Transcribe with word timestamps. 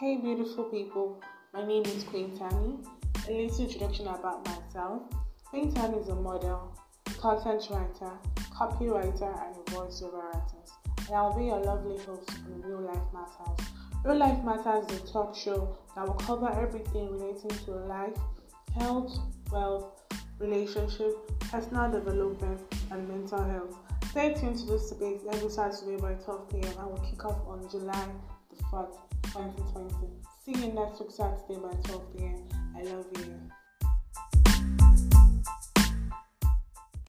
Hey, 0.00 0.16
beautiful 0.16 0.62
people. 0.62 1.20
My 1.52 1.66
name 1.66 1.84
is 1.84 2.04
Queen 2.04 2.30
Tammy. 2.38 2.76
A 3.26 3.32
little 3.32 3.64
introduction 3.64 4.06
about 4.06 4.46
myself. 4.46 5.02
Queen 5.46 5.74
Tammy 5.74 5.98
is 5.98 6.06
a 6.06 6.14
model, 6.14 6.72
content 7.18 7.66
writer, 7.68 8.12
copywriter, 8.56 9.34
and 9.44 9.56
a 9.56 9.70
voiceover 9.72 10.22
artist. 10.32 10.74
And 11.08 11.16
I'll 11.16 11.36
be 11.36 11.46
your 11.46 11.58
lovely 11.58 11.96
host 12.04 12.30
on 12.30 12.62
Real 12.62 12.82
Life 12.82 13.02
Matters. 13.12 13.66
Real 14.04 14.18
Life 14.18 14.44
Matters 14.44 14.88
is 14.88 15.02
a 15.02 15.12
talk 15.12 15.34
show 15.34 15.76
that 15.96 16.06
will 16.06 16.14
cover 16.14 16.48
everything 16.48 17.10
relating 17.18 17.50
to 17.64 17.72
life, 17.72 18.16
health, 18.78 19.18
wealth, 19.50 20.00
relationship, 20.38 21.40
personal 21.50 21.90
development, 21.90 22.60
and 22.92 23.08
mental 23.08 23.42
health. 23.42 23.76
Stay 24.10 24.32
tuned 24.34 24.60
to 24.60 24.66
this 24.66 24.90
debate 24.90 25.22
every 25.32 25.50
Saturday 25.50 26.00
by 26.00 26.12
12 26.12 26.50
p.m. 26.50 26.78
and 26.78 26.88
will 26.88 27.04
kick 27.10 27.24
off 27.24 27.40
on 27.48 27.68
July 27.68 28.06
the 28.56 28.62
4th, 28.64 28.96
2020. 29.32 29.94
See 30.44 30.52
you 30.52 30.72
next 30.72 31.00
week 31.00 31.10
Saturday 31.10 31.60
by 31.60 31.74
12 31.84 32.16
p.m. 32.16 32.27